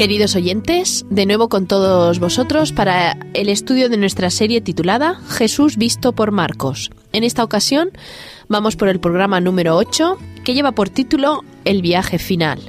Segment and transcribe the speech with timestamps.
[0.00, 5.76] Queridos oyentes, de nuevo con todos vosotros para el estudio de nuestra serie titulada Jesús
[5.76, 6.90] visto por Marcos.
[7.12, 7.90] En esta ocasión
[8.48, 12.60] vamos por el programa número 8 que lleva por título El viaje final.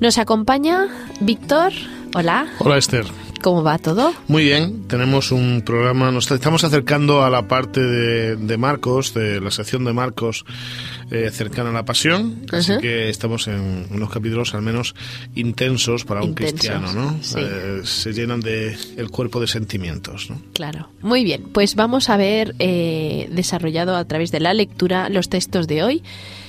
[0.00, 1.72] Nos acompaña Víctor.
[2.14, 2.46] Hola.
[2.58, 3.06] Hola Esther.
[3.42, 4.12] ¿Cómo va todo?
[4.28, 9.50] Muy bien, tenemos un programa, nos estamos acercando a la parte de, Marcos, de la
[9.50, 10.44] sección de Marcos
[11.10, 14.94] eh, cercana a la pasión, así que estamos en unos capítulos al menos
[15.34, 17.18] intensos para un cristiano, ¿no?
[17.36, 20.42] Eh, se llenan de el cuerpo de sentimientos, ¿no?
[20.52, 25.28] Claro, muy bien, pues vamos a ver eh, desarrollado a través de la lectura los
[25.28, 26.02] textos de hoy.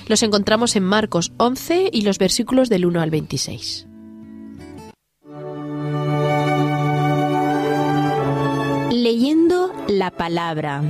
[0.08, 3.86] Los encontramos en Marcos 11 y los versículos del 1 al 26.
[8.90, 10.82] Leyendo la palabra.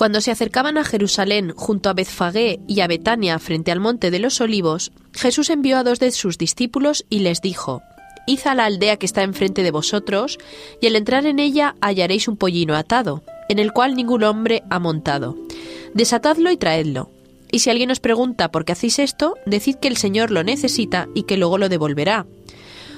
[0.00, 4.18] Cuando se acercaban a Jerusalén junto a Bezfagé y a Betania frente al monte de
[4.18, 7.82] los olivos, Jesús envió a dos de sus discípulos y les dijo,
[8.26, 10.38] Id a la aldea que está enfrente de vosotros,
[10.80, 14.78] y al entrar en ella hallaréis un pollino atado, en el cual ningún hombre ha
[14.78, 15.36] montado.
[15.92, 17.10] Desatadlo y traedlo.
[17.52, 21.08] Y si alguien os pregunta por qué hacéis esto, decid que el Señor lo necesita
[21.14, 22.26] y que luego lo devolverá.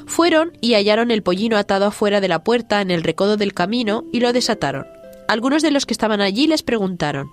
[0.07, 4.05] Fueron y hallaron el pollino atado afuera de la puerta en el recodo del camino
[4.13, 4.87] y lo desataron.
[5.29, 7.31] Algunos de los que estaban allí les preguntaron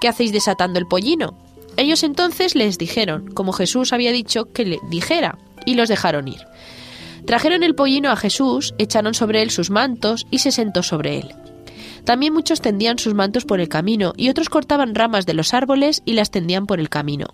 [0.00, 1.36] ¿Qué hacéis desatando el pollino?
[1.76, 6.40] Ellos entonces les dijeron, como Jesús había dicho que le dijera, y los dejaron ir.
[7.26, 11.34] Trajeron el pollino a Jesús, echaron sobre él sus mantos y se sentó sobre él.
[12.04, 16.02] También muchos tendían sus mantos por el camino y otros cortaban ramas de los árboles
[16.04, 17.28] y las tendían por el camino.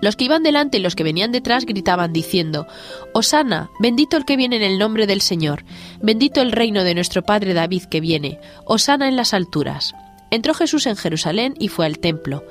[0.00, 2.66] Los que iban delante y los que venían detrás gritaban diciendo,
[3.14, 5.64] Osana, bendito el que viene en el nombre del Señor,
[6.00, 9.94] bendito el reino de nuestro Padre David que viene, Osana en las alturas.
[10.30, 12.44] Entró Jesús en Jerusalén y fue al templo.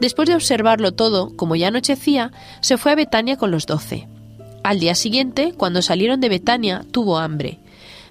[0.00, 4.06] Después de observarlo todo, como ya anochecía, se fue a Betania con los doce.
[4.62, 7.58] Al día siguiente, cuando salieron de Betania, tuvo hambre.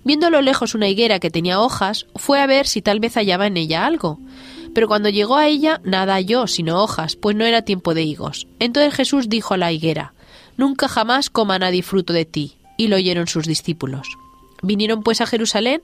[0.04, 3.16] Viendo a lo lejos una higuera que tenía hojas, fue a ver si tal vez
[3.16, 4.20] hallaba en ella algo.
[4.74, 8.48] Pero cuando llegó a ella, nada halló, sino hojas, pues no era tiempo de higos.
[8.60, 10.14] Entonces Jesús dijo a la higuera,
[10.58, 12.58] Nunca jamás coma nadie fruto de ti.
[12.78, 14.08] Y lo oyeron sus discípulos.
[14.62, 15.82] Vinieron pues a Jerusalén,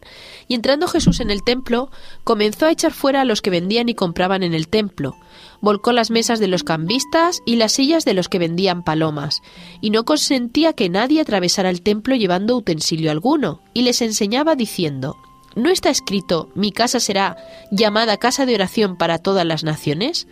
[0.47, 1.89] y entrando Jesús en el templo,
[2.23, 5.15] comenzó a echar fuera a los que vendían y compraban en el templo,
[5.61, 9.41] volcó las mesas de los cambistas y las sillas de los que vendían palomas,
[9.81, 15.17] y no consentía que nadie atravesara el templo llevando utensilio alguno, y les enseñaba diciendo,
[15.55, 17.35] ¿No está escrito, mi casa será
[17.71, 20.27] llamada casa de oración para todas las naciones?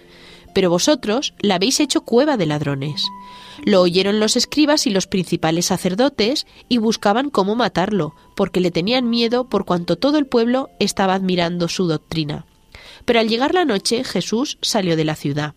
[0.56, 3.04] Pero vosotros la habéis hecho cueva de ladrones.
[3.66, 9.10] Lo oyeron los escribas y los principales sacerdotes y buscaban cómo matarlo, porque le tenían
[9.10, 12.46] miedo por cuanto todo el pueblo estaba admirando su doctrina.
[13.04, 15.56] Pero al llegar la noche Jesús salió de la ciudad.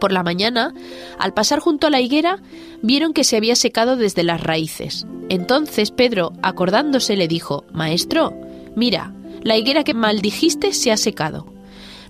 [0.00, 0.72] Por la mañana,
[1.18, 2.40] al pasar junto a la higuera,
[2.82, 5.06] vieron que se había secado desde las raíces.
[5.28, 8.32] Entonces Pedro, acordándose, le dijo, Maestro,
[8.74, 11.46] Mira, la higuera que maldijiste se ha secado.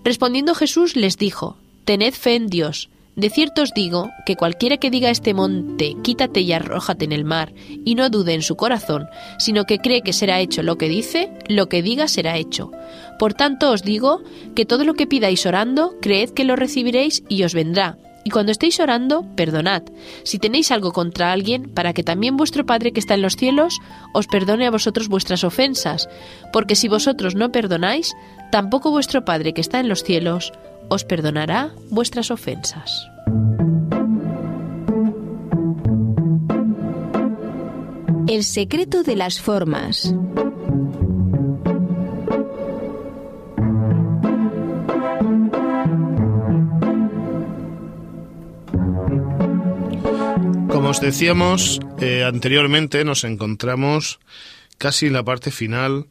[0.04, 1.56] Respondiendo Jesús les dijo,
[1.88, 2.90] Tened fe en Dios.
[3.16, 7.12] De cierto os digo que cualquiera que diga a este monte, quítate y arrójate en
[7.12, 9.06] el mar, y no dude en su corazón,
[9.38, 12.70] sino que cree que será hecho lo que dice, lo que diga será hecho.
[13.18, 14.20] Por tanto os digo
[14.54, 17.96] que todo lo que pidáis orando, creed que lo recibiréis y os vendrá.
[18.22, 19.84] Y cuando estéis orando, perdonad,
[20.24, 23.80] si tenéis algo contra alguien, para que también vuestro Padre que está en los cielos
[24.12, 26.06] os perdone a vosotros vuestras ofensas,
[26.52, 28.12] porque si vosotros no perdonáis,
[28.52, 30.52] tampoco vuestro Padre que está en los cielos
[30.88, 33.08] os perdonará vuestras ofensas.
[38.28, 40.14] El secreto de las formas.
[50.68, 54.20] Como os decíamos eh, anteriormente, nos encontramos
[54.76, 56.06] casi en la parte final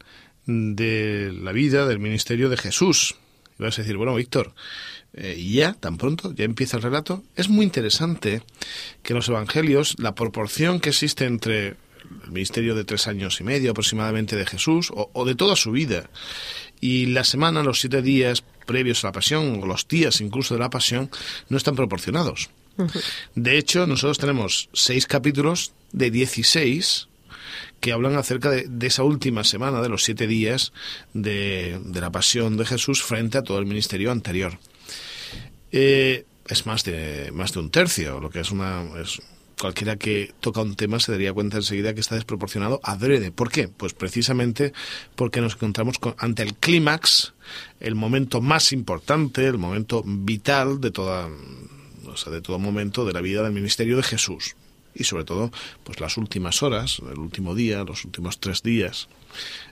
[0.46, 3.16] de la vida del ministerio de Jesús.
[3.58, 4.54] Y vas a decir, bueno, Víctor,
[5.14, 7.24] eh, ya, tan pronto, ya empieza el relato.
[7.34, 8.42] Es muy interesante
[9.02, 11.76] que en los evangelios la proporción que existe entre
[12.24, 16.08] el ministerio de tres años y medio aproximadamente de Jesús, o, de toda su vida.
[16.80, 20.60] Y la semana, los siete días previos a la pasión, o los días incluso de
[20.60, 21.10] la pasión,
[21.48, 22.50] no están proporcionados.
[23.34, 27.07] De hecho, nosotros tenemos seis capítulos de 16
[27.80, 30.72] que hablan acerca de, esa última semana, de los siete días
[31.14, 34.58] de, la pasión de Jesús frente a todo el ministerio anterior.
[35.72, 38.84] Eh, es más de, más de un tercio, lo que es una...
[39.00, 39.20] Es,
[39.58, 43.32] cualquiera que toca un tema se daría cuenta enseguida que está desproporcionado adrede.
[43.32, 43.68] ¿Por qué?
[43.68, 44.72] Pues precisamente
[45.16, 47.34] porque nos encontramos ante el clímax,
[47.80, 51.28] el momento más importante, el momento vital de toda,
[52.06, 54.54] o sea, de todo momento de la vida del ministerio de Jesús
[54.94, 55.50] y sobre todo
[55.84, 59.08] pues las últimas horas, el último día, los últimos tres días,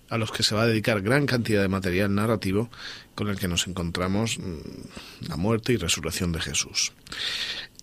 [0.08, 2.70] a los que se va a dedicar gran cantidad de material narrativo
[3.14, 6.92] con el que nos encontramos mm, la muerte y resurrección de Jesús.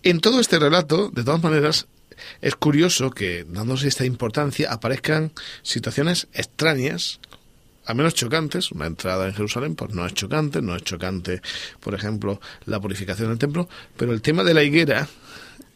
[0.02, 1.86] En todo este relato, de todas maneras,
[2.40, 5.32] es curioso que, dándose esta importancia, aparezcan
[5.62, 7.20] situaciones extrañas,
[7.84, 8.70] al menos chocantes.
[8.70, 11.42] Una entrada en Jerusalén, pues no es chocante, no es chocante,
[11.80, 15.08] por ejemplo, la purificación del templo, pero el tema de la higuera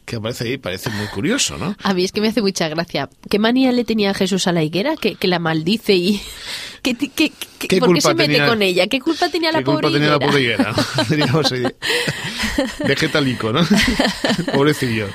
[0.09, 1.77] que aparece ahí parece muy curioso, ¿no?
[1.83, 3.11] A mí es que me hace mucha gracia.
[3.29, 4.97] ¿Qué manía le tenía Jesús a la higuera?
[4.97, 6.21] Que, que la maldice y...
[6.83, 8.87] ¿Qué, qué, qué, por qué se mete con ella?
[8.87, 10.19] ¿Qué culpa tenía la pobre higuera?
[10.19, 11.75] ¿Qué culpa tenía la pobre higuera?
[12.87, 13.61] Vegetalico, ¿no?
[14.53, 15.09] Pobrecillo.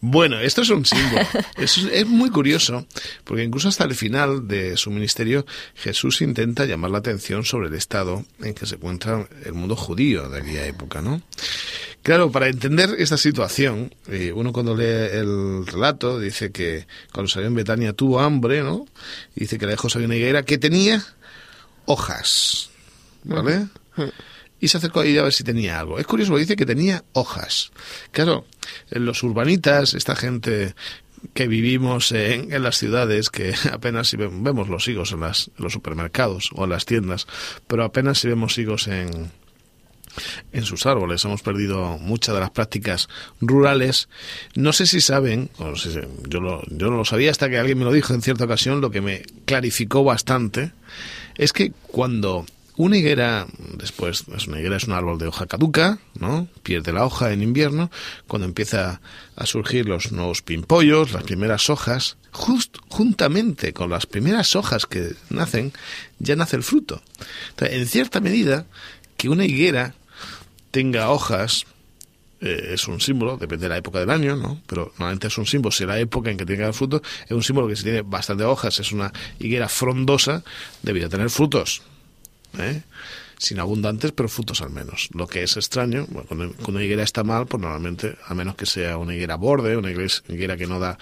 [0.00, 1.26] Bueno, esto es un símbolo.
[1.56, 2.86] Es, es muy curioso,
[3.24, 7.74] porque incluso hasta el final de su ministerio, Jesús intenta llamar la atención sobre el
[7.74, 11.22] estado en que se encuentra el mundo judío de aquella época, ¿no?
[12.02, 17.48] Claro, para entender esta situación, eh, uno cuando lee el relato dice que cuando salió
[17.48, 18.86] en Betania tuvo hambre, ¿no?
[19.36, 21.04] Y dice que lejos había una higuera que tenía
[21.88, 22.70] hojas,
[23.24, 23.66] ¿vale?
[24.60, 25.98] Y se acercó a ella a ver si tenía algo.
[25.98, 27.72] Es curioso, dice que tenía hojas.
[28.12, 28.46] Claro,
[28.90, 30.74] los urbanitas, esta gente
[31.34, 35.64] que vivimos en, en, las ciudades, que apenas si vemos los higos en, las, en
[35.64, 37.26] los supermercados o en las tiendas,
[37.66, 39.32] pero apenas si vemos higos en,
[40.52, 41.24] en sus árboles.
[41.24, 43.08] Hemos perdido muchas de las prácticas
[43.40, 44.08] rurales.
[44.54, 45.50] No sé si saben,
[46.28, 48.90] yo, yo no lo sabía hasta que alguien me lo dijo en cierta ocasión, lo
[48.90, 50.72] que me clarificó bastante,
[51.36, 52.46] es que cuando
[52.78, 56.46] una higuera, después, es una higuera es un árbol de hoja caduca, ¿no?
[56.62, 57.90] Pierde la hoja en invierno,
[58.28, 59.00] cuando empieza
[59.34, 65.14] a surgir los nuevos pimpollos, las primeras hojas, just, juntamente con las primeras hojas que
[65.28, 65.72] nacen,
[66.20, 67.02] ya nace el fruto.
[67.58, 68.64] En cierta medida,
[69.18, 69.94] que una higuera
[70.70, 71.66] tenga hojas
[72.40, 74.62] eh, es un símbolo, depende de la época del año, ¿no?
[74.66, 77.66] Pero normalmente es un símbolo, si la época en que tenga fruto, es un símbolo
[77.66, 80.44] que si tiene bastante hojas, es una higuera frondosa,
[80.82, 81.82] debería tener frutos.
[82.58, 82.82] ¿eh?
[83.38, 85.08] Sin abundantes, pero frutos al menos.
[85.14, 88.98] Lo que es extraño, cuando, una higuera está mal, pues normalmente, a menos que sea
[88.98, 90.96] una higuera borde, una higuera que no da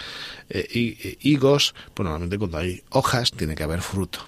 [0.48, 4.26] eh, higos, pues normalmente cuando hay hojas tiene que haber fruto.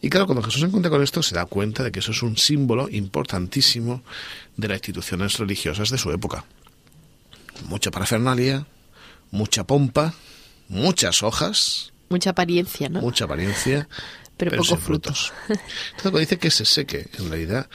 [0.00, 2.22] Y claro, cuando Jesús se encuentra con esto, se da cuenta de que eso es
[2.22, 4.02] un símbolo importantísimo
[4.56, 6.44] de las instituciones religiosas de su época.
[7.64, 8.66] Mucha parafernalia,
[9.30, 10.14] mucha pompa,
[10.68, 11.92] muchas hojas.
[12.08, 13.00] Mucha apariencia, ¿no?
[13.00, 13.88] Mucha apariencia.
[14.36, 15.32] pero, pocos frutos.
[15.96, 17.68] Entonces, dice que se seque, en realidad,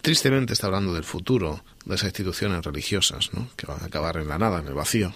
[0.00, 3.48] tristemente está hablando del futuro de esas instituciones religiosas, ¿no?
[3.56, 5.12] que van a acabar en la nada, en el vacío.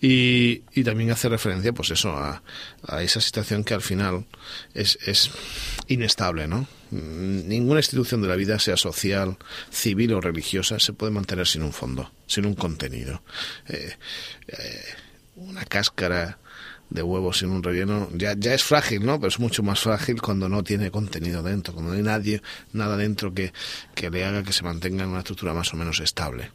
[0.00, 2.42] Y, y, también hace referencia, pues eso, a,
[3.00, 4.26] esa situación que al final
[4.74, 5.30] es, es,
[5.88, 6.66] inestable, ¿no?
[6.90, 9.38] Ninguna institución de la vida, sea social,
[9.70, 13.22] civil o religiosa, se puede mantener sin un fondo, sin un contenido.
[13.68, 13.96] Eh,
[14.48, 14.84] eh,
[15.36, 16.38] una cáscara
[16.90, 19.18] de huevos sin un relleno ya, ya es frágil, ¿no?
[19.18, 22.96] Pero es mucho más frágil cuando no tiene contenido dentro, cuando no hay nadie, nada
[22.96, 23.52] dentro que,
[23.94, 26.50] que le haga que se mantenga en una estructura más o menos estable.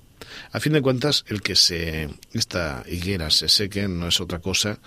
[0.52, 4.80] A fin de cuentas, el que se, esta higuera se seque no es otra cosa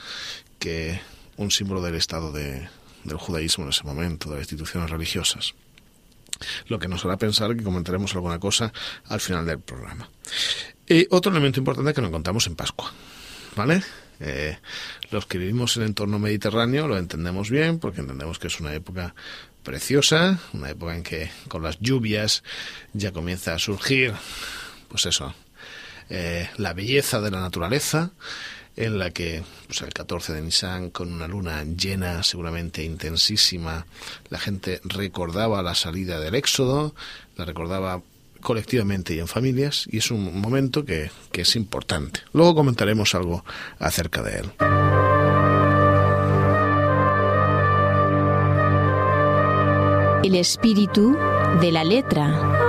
[0.59, 1.01] que
[1.37, 2.69] un símbolo del estado de,
[3.05, 5.55] del judaísmo en ese momento, de las instituciones religiosas.
[6.69, 8.73] Lo que nos hará pensar que comentaremos alguna cosa
[9.07, 10.09] al final del programa.
[10.87, 12.93] Y otro elemento importante que nos encontramos en Pascua.
[13.57, 13.83] ¿Vale?
[14.21, 14.59] Eh,
[15.11, 18.73] los que vivimos en el entorno mediterráneo lo entendemos bien porque entendemos que es una
[18.73, 19.15] época
[19.63, 22.45] preciosa, una época en que con las lluvias
[22.93, 24.15] ya comienza a surgir
[24.95, 25.35] pues eso,
[26.09, 28.13] eh, la belleza de la naturaleza,
[28.77, 33.87] en la que pues el 14 de Nisan, con una luna llena, seguramente intensísima,
[34.29, 36.95] la gente recordaba la salida del Éxodo,
[37.37, 38.03] la recordaba
[38.41, 42.21] colectivamente y en familias, y es un momento que, que es importante.
[42.33, 43.45] Luego comentaremos algo
[43.81, 44.53] acerca de él.
[50.23, 51.19] El espíritu
[51.61, 52.64] de la letra.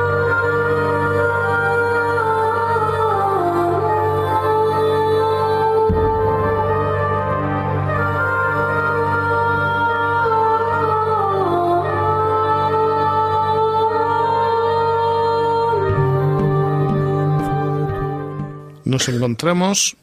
[18.95, 19.97] Nos encontramos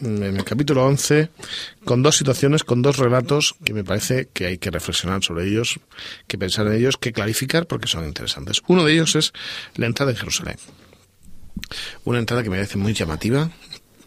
[0.00, 1.30] en el capítulo 11
[1.84, 5.80] con dos situaciones, con dos relatos que me parece que hay que reflexionar sobre ellos,
[6.28, 8.62] que pensar en ellos, que clarificar porque son interesantes.
[8.68, 9.32] Uno de ellos es
[9.74, 10.58] la entrada en Jerusalén.
[12.04, 13.50] Una entrada que me parece muy llamativa,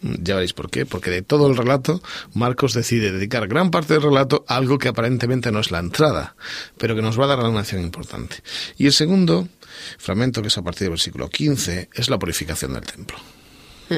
[0.00, 4.04] ya veréis por qué, porque de todo el relato, Marcos decide dedicar gran parte del
[4.04, 6.34] relato a algo que aparentemente no es la entrada,
[6.78, 8.36] pero que nos va a dar una acción importante.
[8.78, 9.48] Y el segundo
[9.98, 13.18] fragmento, que es a partir del versículo 15, es la purificación del templo.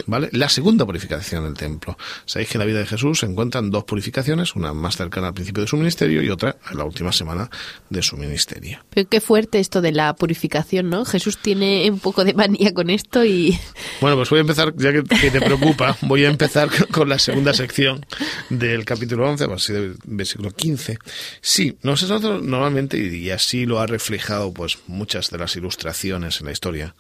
[0.07, 0.29] ¿Vale?
[0.33, 1.97] La segunda purificación del templo.
[2.25, 5.35] Sabéis que en la vida de Jesús se encuentran dos purificaciones, una más cercana al
[5.35, 7.51] principio de su ministerio y otra en la última semana
[7.91, 8.85] de su ministerio.
[8.91, 11.05] Pero qué fuerte esto de la purificación, ¿no?
[11.05, 13.59] Jesús tiene un poco de manía con esto y...
[14.01, 17.55] Bueno, pues voy a empezar, ya que, te preocupa, voy a empezar con la segunda
[17.55, 18.05] sección
[18.51, 20.99] del capítulo 11, así del versículo 15.
[21.41, 26.53] Sí, nosotros normalmente, y así lo ha reflejado pues muchas de las ilustraciones en la
[26.53, 26.95] historia,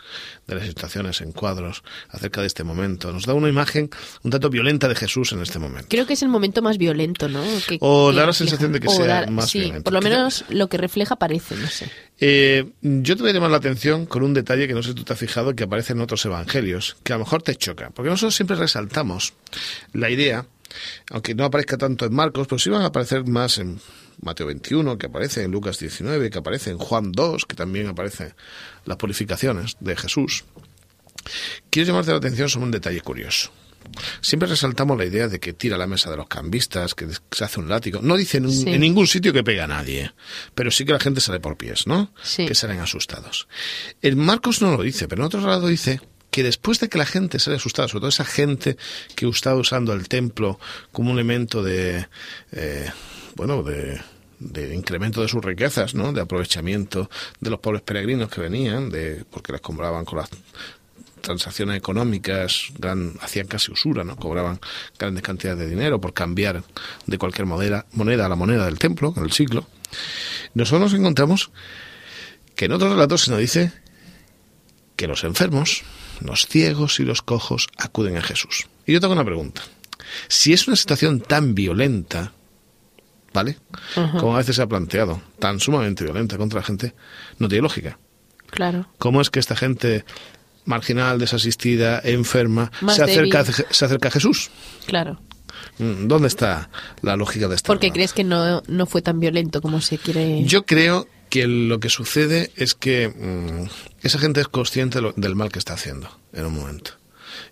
[0.47, 3.91] de las ilustraciones en cuadros acerca de este momento, nos da una imagen
[4.23, 5.87] un tanto violenta de Jesús en este momento.
[5.89, 7.43] Creo que es el momento más violento, ¿no?
[7.81, 9.85] o da la sensación de que sea más sí, violento.
[9.85, 11.91] Por lo menos lo que refleja parece, no sé.
[12.21, 14.95] Eh, yo te voy a llamar la atención con un detalle que no sé si
[14.95, 17.91] tú te has fijado que aparece en otros evangelios, que a lo mejor te choca,
[17.91, 19.35] porque nosotros siempre resaltamos
[19.93, 20.47] la idea,
[21.11, 23.81] aunque no aparezca tanto en Marcos, pero sí van a aparecer más en
[24.21, 28.35] Mateo 21, que aparece en Lucas 19, que aparece en Juan 2, que también aparece
[28.85, 30.45] las purificaciones de Jesús.
[31.71, 33.51] Quiero llamarte la atención sobre un detalle curioso.
[34.21, 37.61] Siempre resaltamos la idea de que tira la mesa de los cambistas, que se hace
[37.61, 38.01] un látigo.
[38.03, 40.13] No dice en, ningún sitio que pega a nadie,
[40.55, 42.13] pero sí que la gente sale por pies, ¿no?
[42.37, 43.49] Que salen asustados.
[44.01, 46.01] El Marcos no lo dice, pero en otro lado dice
[46.31, 48.77] que después de que la gente sale asustada, sobre todo esa gente
[49.15, 50.59] que está usando el templo
[50.91, 52.07] como un elemento de,
[52.53, 52.91] eh,
[53.35, 54.01] bueno, de,
[54.39, 56.13] de incremento de sus riquezas, ¿no?
[56.13, 57.11] De aprovechamiento
[57.41, 60.31] de los pobres peregrinos que venían, de porque les compraban con las
[61.23, 64.17] transacciones económicas gran, hacían casi usura, ¿no?
[64.17, 64.61] Cobraban
[64.99, 66.63] grandes cantidades de dinero por cambiar
[67.07, 69.67] de cualquier moneda, moneda a la moneda del templo, en el siglo.
[70.55, 71.51] Nosotros nos encontramos
[72.55, 73.73] que en otros relatos se nos dice
[74.97, 75.83] que los enfermos,
[76.21, 78.69] los ciegos y los cojos acuden a Jesús.
[78.87, 79.63] Y yo tengo una pregunta.
[80.29, 82.33] Si es una situación tan violenta,
[83.33, 83.59] ¿vale?
[83.95, 86.95] Como a veces se ha planteado, tan sumamente violenta contra la gente,
[87.39, 87.99] no tiene lógica.
[88.51, 88.87] Claro.
[88.99, 90.05] ¿Cómo es que esta gente
[90.65, 94.51] marginal, desasistida, enferma, se acerca, se acerca a Jesús.
[94.87, 95.19] Claro.
[95.79, 96.71] Mm, ¿Dónde está
[97.03, 97.67] la lógica de esto?
[97.67, 100.45] Porque crees que no, no fue tan violento como se quiere.
[100.45, 103.69] Yo creo que lo que sucede es que mm,
[104.03, 106.93] esa gente es consciente del mal que está haciendo en un momento.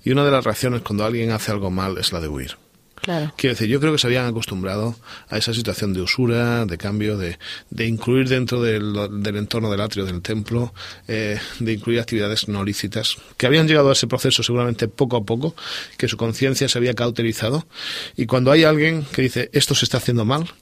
[0.04, 2.56] Y una de las reacciones cuando alguien hace algo mal es la de huir.
[3.02, 3.33] Claro.
[3.37, 4.95] Quiero decir, yo creo que se habían acostumbrado
[5.28, 7.38] a esa situación de usura, de cambio, de,
[7.71, 8.92] de incluir dentro del,
[9.23, 10.75] del, entorno del atrio del templo,
[11.09, 15.25] eh, de incluir actividades no lícitas, que habían llegado a ese proceso seguramente poco a
[15.25, 15.54] poco,
[15.97, 17.66] que su conciencia se había cauterizado,
[18.16, 20.52] y cuando hay alguien que dice esto se está haciendo mal,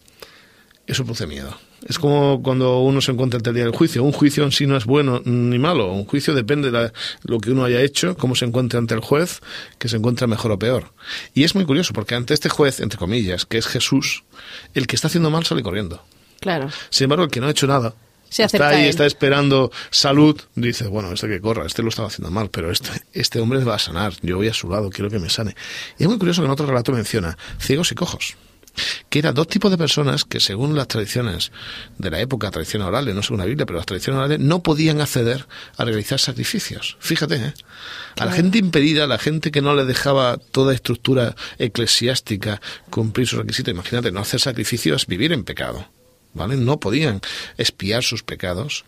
[0.89, 1.55] eso produce miedo.
[1.87, 4.03] Es como cuando uno se encuentra ante el día del juicio.
[4.03, 5.93] Un juicio en sí no es bueno ni malo.
[5.93, 6.93] Un juicio depende de
[7.25, 9.41] lo que uno haya hecho, cómo se encuentra ante el juez,
[9.79, 10.93] que se encuentra mejor o peor.
[11.35, 14.25] Y es muy curioso, porque ante este juez, entre comillas, que es Jesús,
[14.73, 16.03] el que está haciendo mal sale corriendo.
[16.41, 16.71] Claro.
[16.89, 17.95] Sin embargo, el que no ha hecho nada,
[18.31, 22.49] está ahí, está esperando salud, dice, bueno, este que corra, este lo estaba haciendo mal,
[22.49, 25.29] pero este, este hombre va a sanar, yo voy a su lado, quiero que me
[25.29, 25.55] sane.
[25.99, 28.37] Y es muy curioso que en otro relato menciona ciegos y cojos
[29.09, 31.53] que eran dos tipos de personas que según las tradiciones
[31.99, 35.01] de la época, tradiciones orales, no según la Biblia, pero las tradiciones orales, no podían
[35.01, 36.97] acceder a realizar sacrificios.
[37.01, 37.55] Fíjate, ¿eh?
[38.19, 43.27] a la gente impedida, a la gente que no le dejaba toda estructura eclesiástica cumplir
[43.27, 45.89] sus requisitos, imagínate, no hacer sacrificios, vivir en pecado.
[46.35, 46.57] ¿Vale?
[46.57, 47.21] No podían
[47.57, 48.85] espiar sus pecados.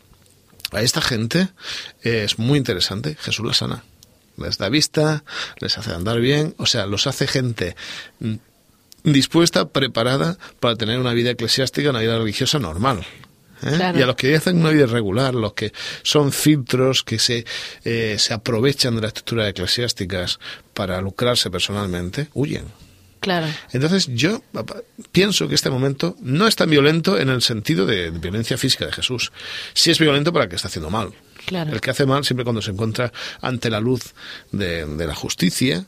[0.72, 1.48] A esta gente
[2.02, 3.84] es muy interesante, Jesús la sana
[4.40, 5.22] les da vista,
[5.60, 7.76] les hace andar bien, o sea, los hace gente
[9.04, 13.04] dispuesta, preparada para tener una vida eclesiástica, una vida religiosa normal.
[13.62, 13.92] ¿eh?
[13.96, 17.44] Y a los que hacen una vida irregular, los que son filtros que se,
[17.84, 20.38] eh, se aprovechan de las estructuras eclesiásticas
[20.74, 22.64] para lucrarse personalmente, huyen.
[23.20, 23.46] Claro.
[23.72, 24.42] Entonces yo
[25.12, 28.92] pienso que este momento no es tan violento en el sentido de, violencia física de
[28.92, 29.30] Jesús.
[29.74, 31.12] Sí es violento para el que está haciendo mal.
[31.44, 31.72] Claro.
[31.72, 34.14] El que hace mal siempre cuando se encuentra ante la luz
[34.52, 35.84] de, de la justicia,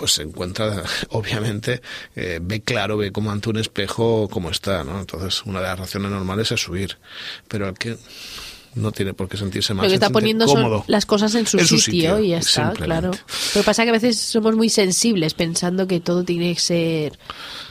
[0.00, 1.82] pues se encuentra, obviamente,
[2.16, 4.98] eh, ve claro, ve como ante un espejo cómo está, ¿no?
[4.98, 6.96] Entonces, una de las reacciones normales es subir.
[7.48, 7.98] Pero el que
[8.76, 9.84] no tiene por qué sentirse mal.
[9.84, 13.10] Lo que está poniendo son las cosas en su, sitio, y ya está, claro.
[13.10, 16.60] Lo que pasa es que a veces somos muy sensibles pensando que todo tiene que
[16.60, 17.18] ser...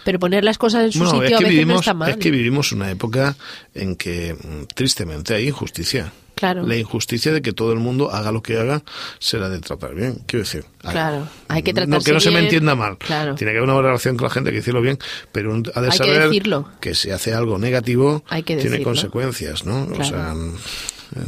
[0.05, 2.11] Pero poner las cosas en su sitio a veces vivimos, no está mal.
[2.11, 3.35] Es que vivimos una época
[3.73, 6.13] en que, mm, tristemente, hay injusticia.
[6.39, 6.65] Claro.
[6.65, 8.81] La injusticia de que todo el mundo haga lo que haga
[9.19, 10.23] será de tratar bien.
[10.25, 12.97] Quiero decir, claro, hay que no que no se me entienda mal.
[12.97, 13.35] Claro.
[13.35, 14.97] Tiene que haber una relación con la gente, hay que decirlo bien,
[15.33, 16.31] pero ha de saber
[16.79, 19.83] que, si hace algo negativo tiene consecuencias, ¿no?
[19.99, 20.33] O sea,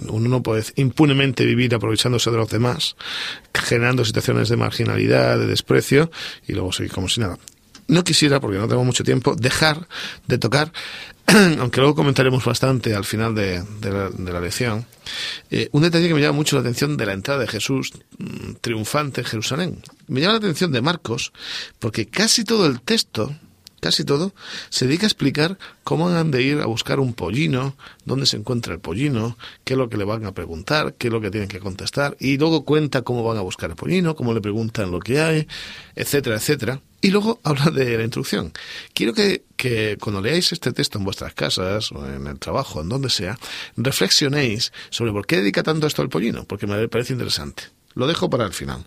[0.08, 2.96] uno no puede impunemente vivir aprovechándose de los demás,
[3.54, 6.10] generando situaciones de marginalidad, de desprecio
[6.48, 7.38] y luego seguir como si nada.
[7.88, 9.90] No quisiera, porque no tengo mucho tiempo, dejar
[10.26, 10.72] de tocar
[11.60, 14.86] aunque luego comentaremos bastante al final de, la, lección,
[15.50, 18.54] eh, un detalle que me llama mucho la atención de la entrada de Jesús mm,
[18.60, 19.82] triunfante en Jerusalén.
[20.08, 21.32] Me llama la atención de Marcos,
[21.80, 23.34] porque casi todo el texto,
[23.80, 24.34] casi todo,
[24.70, 28.74] se dedica a explicar cómo han de ir a buscar un pollino, dónde se encuentra
[28.74, 31.50] el pollino, qué es lo que le van a preguntar, qué es lo que tienen
[31.50, 35.00] que contestar, y luego cuenta cómo van a buscar el pollino, cómo le preguntan lo
[35.00, 35.48] que hay,
[35.96, 36.82] etcétera, etcétera.
[37.02, 38.54] Y luego habla de la introducción.
[38.94, 42.90] Quiero que, que, cuando leáis este texto en vuestras casas o en el trabajo, en
[42.90, 43.38] donde sea,
[43.76, 47.64] reflexionéis sobre por qué dedica tanto esto al pollino, porque me parece interesante.
[47.94, 48.86] Lo dejo para el final.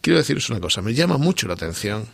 [0.00, 2.08] Quiero deciros una cosa, me llama mucho la atención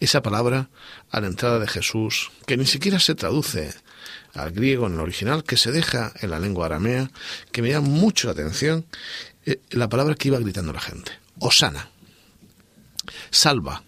[0.00, 0.68] esa palabra
[1.10, 3.74] a la entrada de Jesús, que ni siquiera se traduce
[4.34, 7.10] al griego en el original, que se deja en la lengua aramea,
[7.52, 8.84] que me llama mucho la atención
[9.46, 11.12] eh, la palabra que iba gritando la gente.
[11.38, 11.88] Osana.
[13.30, 13.83] Salva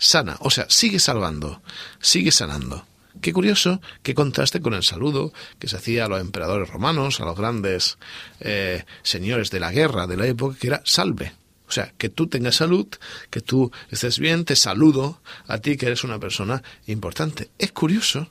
[0.00, 1.62] sana, o sea, sigue salvando,
[2.00, 2.84] sigue sanando.
[3.20, 7.26] Qué curioso que contraste con el saludo que se hacía a los emperadores romanos, a
[7.26, 7.98] los grandes
[8.40, 11.34] eh, señores de la guerra de la época, que era salve.
[11.68, 12.86] O sea, que tú tengas salud,
[13.28, 17.50] que tú estés bien, te saludo a ti que eres una persona importante.
[17.58, 18.30] Es curioso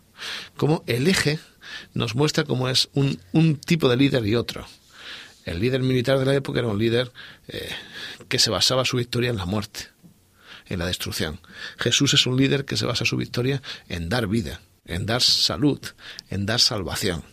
[0.58, 1.40] cómo el eje
[1.94, 4.66] nos muestra cómo es un, un tipo de líder y otro.
[5.46, 7.12] El líder militar de la época era un líder
[7.48, 7.70] eh,
[8.28, 9.90] que se basaba su victoria en la muerte
[10.70, 11.40] en la destrucción.
[11.78, 15.80] Jesús es un líder que se basa su victoria en dar vida, en dar salud,
[16.30, 17.24] en dar salvación.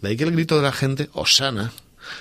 [0.00, 1.72] De ahí que el grito de la gente, Osana,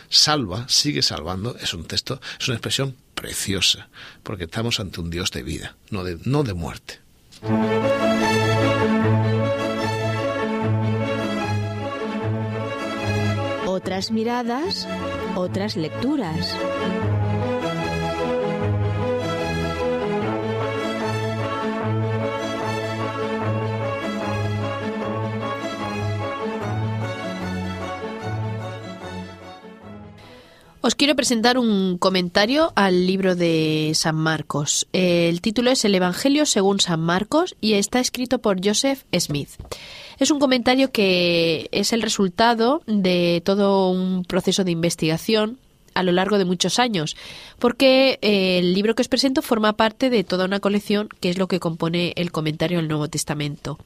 [0.09, 3.89] salva, sigue salvando, es un texto, es una expresión preciosa,
[4.23, 6.99] porque estamos ante un Dios de vida, no de, no de muerte.
[13.65, 14.87] Otras miradas,
[15.35, 16.55] otras lecturas.
[30.83, 34.87] Os quiero presentar un comentario al libro de San Marcos.
[34.93, 39.49] El título es El Evangelio según San Marcos y está escrito por Joseph Smith.
[40.17, 45.59] Es un comentario que es el resultado de todo un proceso de investigación
[45.93, 47.15] a lo largo de muchos años,
[47.59, 51.37] porque eh, el libro que os presento forma parte de toda una colección que es
[51.37, 53.77] lo que compone el comentario del Nuevo Testamento.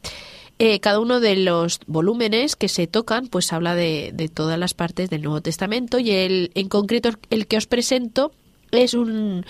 [0.57, 4.73] Eh, cada uno de los volúmenes que se tocan, pues habla de, de todas las
[4.73, 8.31] partes del Nuevo Testamento y el, en concreto el que os presento
[8.77, 9.45] es un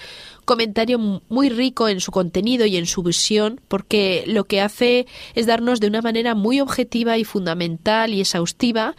[0.46, 5.48] comentario muy rico en su contenido y en su visión, porque lo que hace es
[5.48, 8.96] darnos de una manera muy objetiva y fundamental y exhaustiva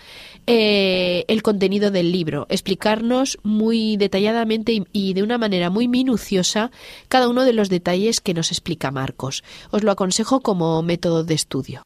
[0.47, 6.71] eh, el contenido del libro, explicarnos muy detalladamente y, de una manera muy minuciosa
[7.09, 9.43] cada uno de los detalles que nos explica Marcos.
[9.71, 11.83] Os lo aconsejo como método de estudio.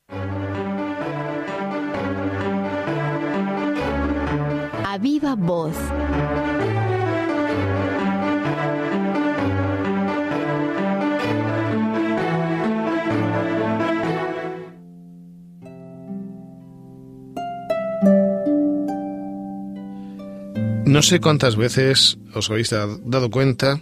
[4.85, 5.77] A viva voz.
[20.91, 23.81] No sé cuántas veces os habéis dado cuenta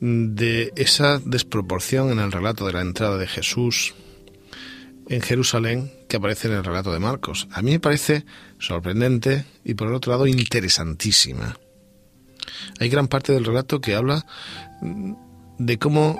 [0.00, 3.94] de esa desproporción en el relato de la entrada de Jesús
[5.08, 7.48] en Jerusalén que aparece en el relato de Marcos.
[7.50, 8.24] A mí me parece
[8.60, 11.58] sorprendente y por el otro lado interesantísima.
[12.78, 14.24] Hay gran parte del relato que habla
[15.58, 16.16] de cómo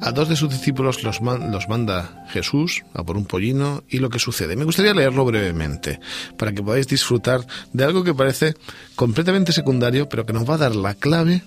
[0.00, 4.18] a dos de sus discípulos los, manda Jesús a por un pollino y lo que
[4.18, 4.56] sucede.
[4.56, 6.00] Me gustaría leerlo brevemente
[6.36, 8.54] para que podáis disfrutar de algo que parece
[8.96, 11.42] completamente secundario, pero que nos va a dar la clave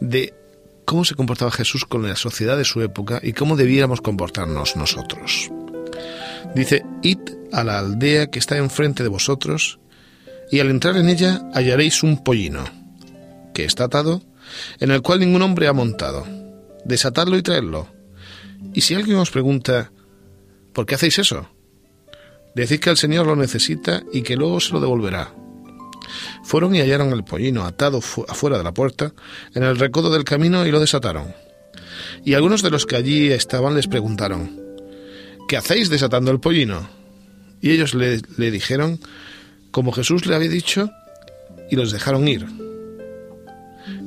[0.00, 0.34] de
[0.84, 5.50] cómo se comportaba Jesús con la sociedad de su época y cómo debiéramos comportarnos nosotros.
[6.54, 7.18] Dice, id
[7.52, 9.78] a la aldea que está enfrente de vosotros
[10.50, 12.64] y al entrar en ella hallaréis un pollino
[13.52, 14.22] que está atado,
[14.80, 16.45] en el cual ningún hombre ha montado
[16.86, 17.88] desatadlo y traerlo.
[18.72, 19.90] Y si alguien os pregunta,
[20.72, 21.48] ¿por qué hacéis eso?
[22.54, 25.34] Decid que el Señor lo necesita y que luego se lo devolverá.
[26.44, 29.12] Fueron y hallaron el pollino atado afuera de la puerta,
[29.54, 31.34] en el recodo del camino, y lo desataron.
[32.24, 34.58] Y algunos de los que allí estaban les preguntaron,
[35.48, 36.88] ¿qué hacéis desatando el pollino?
[37.60, 39.00] Y ellos le dijeron,
[39.72, 40.90] como Jesús le había dicho,
[41.70, 42.46] y los dejaron ir.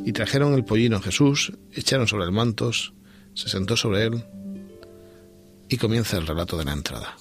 [0.05, 2.93] Y trajeron el pollino a Jesús, echaron sobre el mantos,
[3.33, 4.23] se sentó sobre él
[5.69, 7.17] y comienza el relato de la entrada.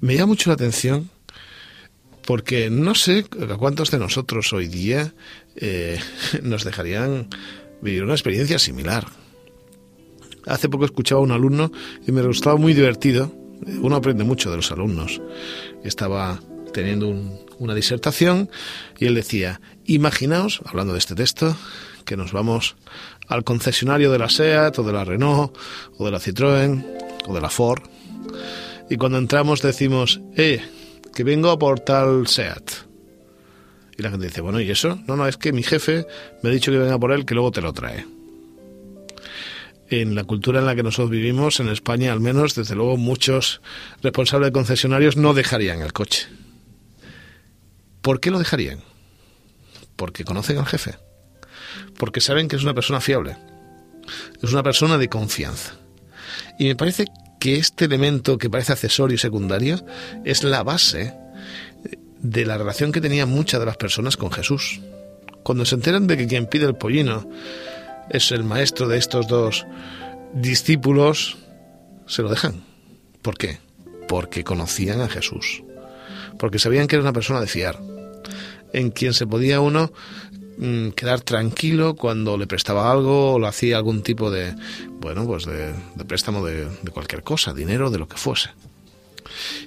[0.00, 1.10] Me llama mucho la atención
[2.26, 3.24] porque no sé
[3.58, 5.14] cuántos de nosotros hoy día
[5.56, 5.98] eh,
[6.42, 7.28] nos dejarían
[7.82, 9.06] vivir una experiencia similar.
[10.46, 11.70] Hace poco escuchaba a un alumno
[12.06, 13.32] y me resultaba muy divertido.
[13.82, 15.20] Uno aprende mucho de los alumnos.
[15.84, 16.40] Estaba
[16.72, 17.08] teniendo
[17.58, 18.50] una disertación
[18.98, 19.60] y él decía,
[19.94, 21.56] imaginaos, hablando de este texto,
[22.04, 22.76] que nos vamos
[23.28, 25.56] al concesionario de la SEAT o de la Renault
[25.98, 26.84] o de la Citroën
[27.26, 27.82] o de la Ford
[28.90, 30.60] y cuando entramos decimos, eh,
[31.14, 32.72] que vengo por tal SEAT.
[33.96, 34.98] Y la gente dice, bueno, ¿y eso?
[35.06, 36.06] No, no, es que mi jefe
[36.42, 38.04] me ha dicho que venga por él, que luego te lo trae.
[39.90, 43.60] En la cultura en la que nosotros vivimos, en España al menos, desde luego muchos
[44.02, 46.26] responsables de concesionarios no dejarían el coche.
[48.02, 48.80] ¿Por qué lo dejarían?
[50.00, 50.94] Porque conocen al jefe.
[51.98, 53.36] Porque saben que es una persona fiable.
[54.42, 55.74] Es una persona de confianza.
[56.58, 57.04] Y me parece
[57.38, 59.84] que este elemento que parece accesorio y secundario
[60.24, 61.12] es la base
[62.18, 64.80] de la relación que tenían muchas de las personas con Jesús.
[65.42, 67.28] Cuando se enteran de que quien pide el pollino
[68.08, 69.66] es el maestro de estos dos
[70.32, 71.36] discípulos,
[72.06, 72.64] se lo dejan.
[73.20, 73.58] ¿Por qué?
[74.08, 75.62] Porque conocían a Jesús.
[76.38, 77.89] Porque sabían que era una persona de fiar,
[78.72, 79.92] en quien se podía uno
[80.62, 84.54] Mm, quedar tranquilo cuando le prestaba algo o le hacía algún tipo de,
[85.00, 85.72] bueno, pues de,
[86.06, 88.50] préstamo de, de cualquier cosa, dinero, de lo que fuese.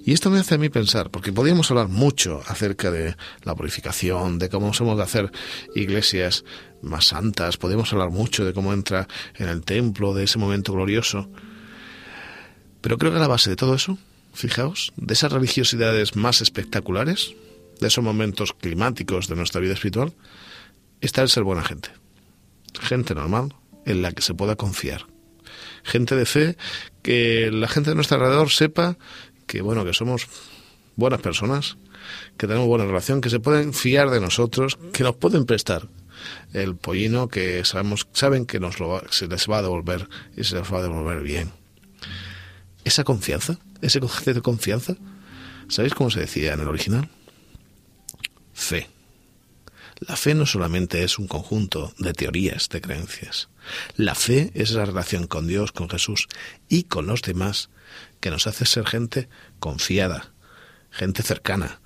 [0.05, 4.37] Y esto me hace a mí pensar, porque podríamos hablar mucho acerca de la purificación,
[4.37, 5.31] de cómo hemos de hacer
[5.73, 6.45] iglesias
[6.83, 11.27] más santas, podemos hablar mucho de cómo entra en el templo, de ese momento glorioso.
[12.81, 13.97] Pero creo que la base de todo eso,
[14.31, 17.33] fijaos, de esas religiosidades más espectaculares,
[17.79, 20.13] de esos momentos climáticos de nuestra vida espiritual,
[21.01, 21.89] está el ser buena gente.
[22.79, 23.55] Gente normal
[23.85, 25.05] en la que se pueda confiar.
[25.83, 26.57] Gente de fe
[27.01, 28.97] que la gente de nuestro alrededor sepa
[29.45, 30.27] que bueno, que somos
[30.95, 31.77] buenas personas,
[32.37, 35.89] que tenemos buena relación, que se pueden fiar de nosotros, que nos pueden prestar
[36.53, 40.55] el pollino que sabemos saben que nos lo se les va a devolver y se
[40.55, 41.51] les va a devolver bien.
[42.83, 44.95] Esa confianza, ese concepto de confianza,
[45.69, 47.09] ¿sabéis cómo se decía en el original?
[48.63, 48.89] Fe.
[49.99, 53.49] La fe no solamente es un conjunto de teorías, de creencias.
[53.97, 56.29] La fe es la relación con Dios, con Jesús
[56.69, 57.69] y con los demás
[58.21, 59.27] que nos hace ser gente
[59.59, 60.31] confiada,
[60.91, 61.81] gente cercana,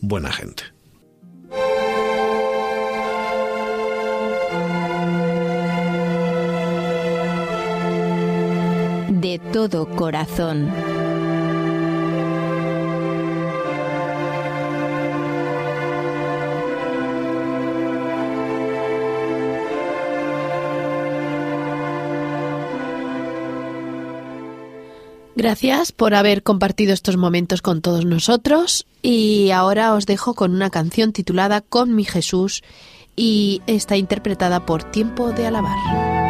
[0.00, 0.64] buena gente.
[9.10, 10.99] De todo corazón.
[25.40, 30.68] Gracias por haber compartido estos momentos con todos nosotros y ahora os dejo con una
[30.68, 32.62] canción titulada Con mi Jesús
[33.16, 36.29] y está interpretada por Tiempo de Alabar.